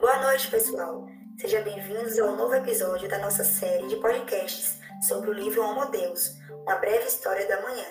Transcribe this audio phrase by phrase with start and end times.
[0.00, 1.08] Boa noite, pessoal.
[1.40, 6.34] Sejam bem-vindos ao novo episódio da nossa série de podcasts sobre o livro Homo Deus,
[6.62, 7.84] uma breve história da manhã.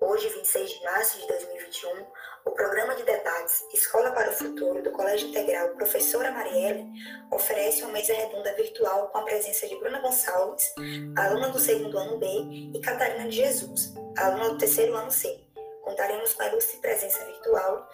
[0.00, 2.06] Hoje, 26 de março de 2021,
[2.46, 6.90] o programa de debates Escola para o Futuro do Colégio Integral Professora Marielle
[7.30, 10.72] oferece uma mesa redonda virtual com a presença de Bruna Gonçalves,
[11.18, 12.26] aluna do segundo ano B,
[12.74, 15.38] e Catarina de Jesus, aluna do terceiro ano C.
[15.82, 17.90] Contaremos com a ilustre presença virtual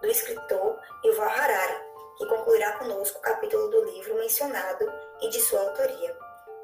[0.00, 1.87] do escritor Yuval Harari,
[2.18, 4.84] que concluirá conosco o capítulo do livro mencionado
[5.22, 6.16] e de sua autoria.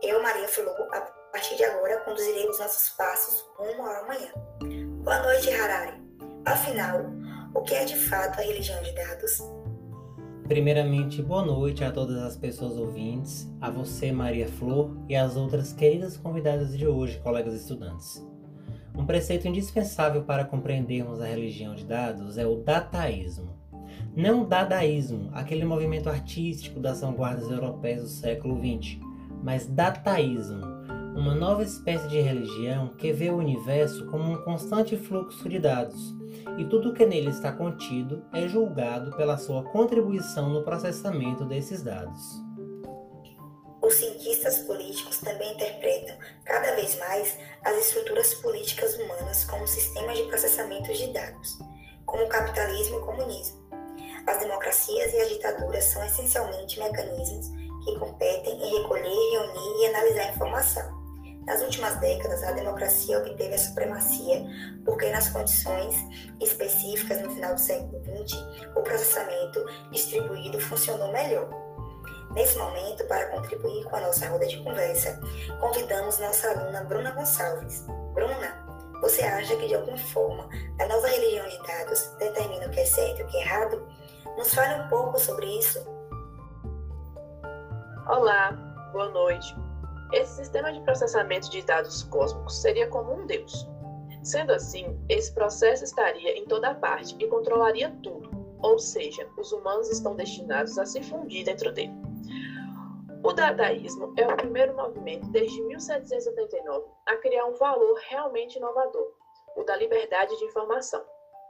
[0.02, 1.00] Eu, Maria Flor, a
[1.32, 4.32] partir de agora conduzirei os nossos passos rumo ao amanhã.
[5.04, 6.02] Boa noite, Harari.
[6.44, 7.02] Afinal,
[7.54, 9.38] o que é de fato a religião de dados?
[10.48, 15.72] Primeiramente, boa noite a todas as pessoas ouvintes, a você, Maria Flor, e às outras
[15.72, 18.22] queridas convidadas de hoje, colegas estudantes.
[18.96, 23.63] Um preceito indispensável para compreendermos a religião de dados é o dataísmo.
[24.16, 29.00] Não o dadaísmo, aquele movimento artístico das vanguardas europeias do século XX,
[29.42, 30.62] mas dataísmo,
[31.16, 36.14] uma nova espécie de religião que vê o universo como um constante fluxo de dados,
[36.56, 42.40] e tudo que nele está contido é julgado pela sua contribuição no processamento desses dados.
[43.82, 50.24] Os cientistas políticos também interpretam cada vez mais as estruturas políticas humanas como sistemas de
[50.24, 51.58] processamento de dados,
[52.06, 53.63] como o capitalismo e o comunismo.
[54.26, 57.50] As democracias e as ditaduras são essencialmente mecanismos
[57.84, 61.04] que competem em recolher, reunir e analisar informação.
[61.46, 64.46] Nas últimas décadas, a democracia obteve a supremacia
[64.84, 65.94] porque, nas condições
[66.40, 68.38] específicas no final do século XX,
[68.74, 71.46] o processamento distribuído funcionou melhor.
[72.34, 75.20] Nesse momento, para contribuir com a nossa roda de conversa,
[75.60, 77.84] convidamos nossa aluna Bruna Gonçalves.
[78.14, 78.64] Bruna,
[79.02, 80.48] você acha que de alguma forma
[80.80, 83.86] a nova religião de dados determina o que é certo e o que é errado?
[84.36, 85.78] Nos fale um pouco sobre isso.
[88.08, 88.52] Olá,
[88.92, 89.54] boa noite.
[90.12, 93.68] Esse sistema de processamento de dados cósmicos seria como um Deus.
[94.22, 99.90] Sendo assim, esse processo estaria em toda parte e controlaria tudo, ou seja, os humanos
[99.90, 101.92] estão destinados a se fundir dentro dele.
[103.22, 109.12] O dadaísmo é o primeiro movimento desde 1779 a criar um valor realmente inovador,
[109.56, 111.04] o da liberdade de informação.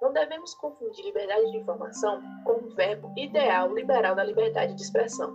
[0.04, 5.34] Não devemos confundir liberdade de informação com o verbo ideal liberal da liberdade de expressão.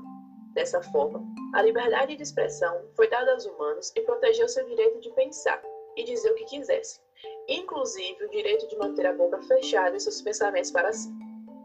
[0.53, 1.23] Dessa forma,
[1.55, 5.59] a liberdade de expressão foi dada aos humanos e protegeu seu direito de pensar
[5.97, 7.01] e dizer o que quisessem,
[7.47, 11.09] inclusive o direito de manter a boca fechada e seus pensamentos para si.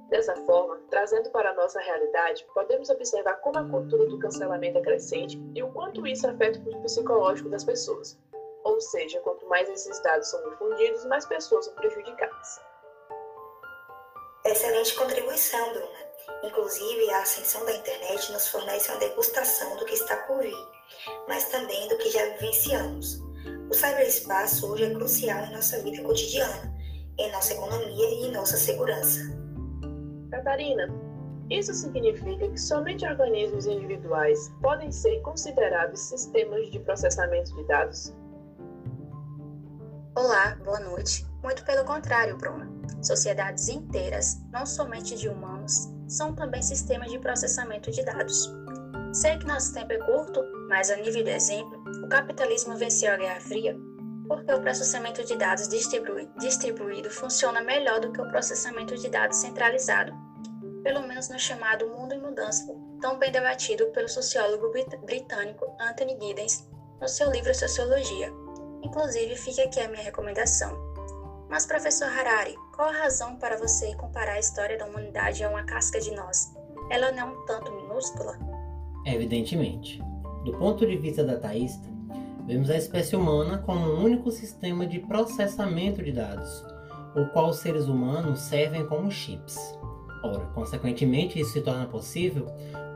[0.09, 4.81] Dessa forma, trazendo para a nossa realidade, podemos observar como a cultura do cancelamento é
[4.81, 8.19] crescente e o quanto isso afeta o psicológico das pessoas.
[8.65, 12.74] Ou seja, quanto mais esses dados são difundidos, mais pessoas são prejudicadas.
[14.47, 16.05] Excelente contribuição, Bruna.
[16.43, 20.55] Inclusive, a ascensão da internet nos fornece uma degustação do que está por vir,
[21.27, 23.23] mas também do que já vivenciamos.
[23.71, 26.77] O cyberespaço hoje é crucial em nossa vida cotidiana,
[27.19, 29.21] em nossa economia e em nossa segurança.
[30.31, 30.89] Catarina,
[31.49, 38.15] isso significa que somente organismos individuais podem ser considerados sistemas de processamento de dados?
[40.15, 41.34] Olá, boa noite.
[41.45, 42.67] Muito pelo contrário, Bruna.
[43.03, 48.51] Sociedades inteiras, não somente de humanos, são também sistemas de processamento de dados.
[49.13, 53.19] Sei que nosso tempo é curto, mas a nível de exemplo, o capitalismo venceu a
[53.19, 53.77] Guerra Fria
[54.27, 60.15] porque o processamento de dados distribuído funciona melhor do que o processamento de dados centralizado,
[60.83, 62.65] pelo menos no chamado mundo em mudança,
[63.03, 64.73] tão bem debatido pelo sociólogo
[65.05, 66.67] britânico Anthony Giddens
[66.99, 68.33] no seu livro Sociologia.
[68.83, 70.94] Inclusive, fica aqui a minha recomendação.
[71.55, 75.63] Mas, professor Harari, qual a razão para você comparar a história da humanidade a uma
[75.63, 76.53] casca de nós?
[76.91, 78.37] Ela não é um tanto minúscula?
[79.07, 80.03] Evidentemente.
[80.45, 81.89] Do ponto de vista dataísta,
[82.45, 86.67] vemos a espécie humana como um único sistema de processamento de dados,
[87.15, 89.57] o qual os seres humanos servem como chips.
[90.25, 92.47] Ora, consequentemente, isso se torna possível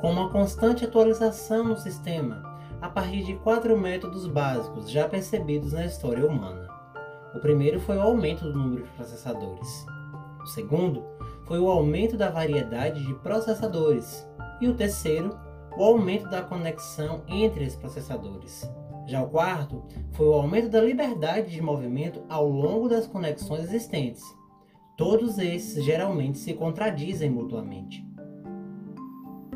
[0.00, 2.42] com uma constante atualização no sistema,
[2.80, 6.77] a partir de quatro métodos básicos já percebidos na história humana.
[7.34, 9.86] O primeiro foi o aumento do número de processadores.
[10.42, 11.04] O segundo
[11.46, 14.26] foi o aumento da variedade de processadores.
[14.60, 15.38] E o terceiro,
[15.76, 18.68] o aumento da conexão entre os processadores.
[19.06, 24.22] Já o quarto foi o aumento da liberdade de movimento ao longo das conexões existentes.
[24.96, 28.04] Todos esses geralmente se contradizem mutuamente.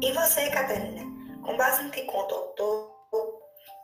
[0.00, 1.02] E você, Catarina,
[1.42, 2.91] com base no que conta o autor,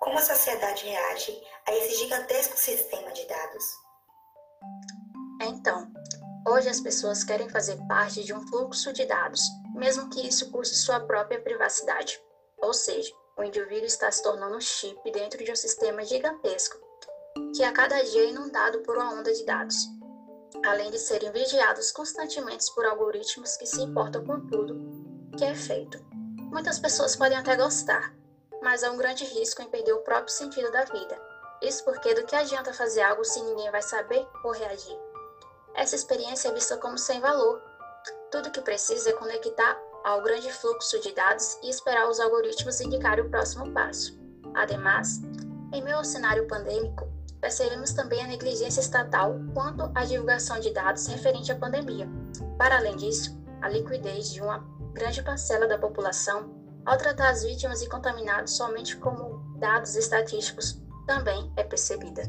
[0.00, 3.64] como a sociedade reage a esse gigantesco sistema de dados?
[5.42, 5.92] Então,
[6.48, 9.42] hoje as pessoas querem fazer parte de um fluxo de dados,
[9.74, 12.20] mesmo que isso custe sua própria privacidade.
[12.58, 16.76] Ou seja, o indivíduo está se tornando um chip dentro de um sistema gigantesco,
[17.54, 19.76] que a cada dia é inundado por uma onda de dados,
[20.64, 24.76] além de serem vigiados constantemente por algoritmos que se importam com tudo
[25.36, 26.04] que é feito.
[26.50, 28.17] Muitas pessoas podem até gostar,
[28.62, 31.18] mas há um grande risco em perder o próprio sentido da vida.
[31.62, 34.96] Isso porque do que adianta fazer algo se ninguém vai saber ou reagir?
[35.74, 37.62] Essa experiência é vista como sem valor.
[38.30, 43.24] Tudo que precisa é conectar ao grande fluxo de dados e esperar os algoritmos indicarem
[43.24, 44.18] o próximo passo.
[44.54, 45.20] Ademais,
[45.72, 47.08] em meio ao cenário pandêmico,
[47.40, 52.08] percebemos também a negligência estatal quanto à divulgação de dados referente à pandemia.
[52.56, 54.58] Para além disso, a liquidez de uma
[54.92, 61.52] grande parcela da população ao tratar as vítimas e contaminados somente como dados estatísticos também
[61.56, 62.22] é percebida.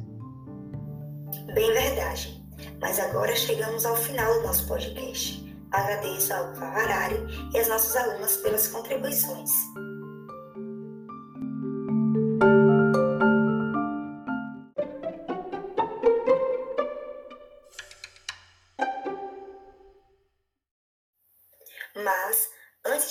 [1.54, 2.40] Bem verdade.
[2.82, 5.46] Mas agora chegamos ao final do nosso podcast.
[5.72, 7.18] Agradeço ao Favarari
[7.54, 9.52] e às nossas alunas pelas contribuições.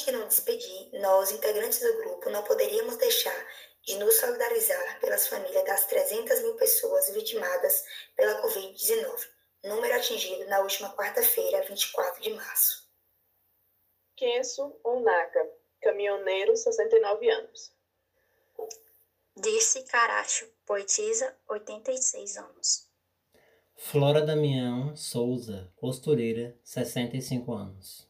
[0.09, 3.47] Antes de nos despedir, nós, integrantes do grupo, não poderíamos deixar
[3.83, 7.85] de nos solidarizar pelas famílias das 300 mil pessoas vitimadas
[8.17, 12.89] pela Covid-19 número atingido na última quarta-feira, 24 de março.
[14.17, 15.51] Kenso Onaka,
[15.81, 17.73] caminhoneiro, 69 anos.
[19.37, 22.89] Dirce Caracho, poetisa, 86 anos.
[23.77, 28.08] Flora Damião Souza, costureira, 65 anos.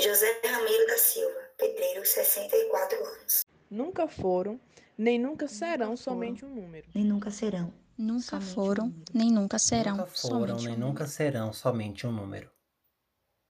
[0.00, 3.44] José Ramiro da Silva, pedreiro, 64 anos.
[3.70, 4.60] Nunca foram,
[4.96, 6.86] nem nunca serão somente um número.
[6.94, 9.96] Nem nunca serão Nunca foram, nem nunca serão.
[9.96, 12.48] Nunca foram, nem nunca serão somente um número.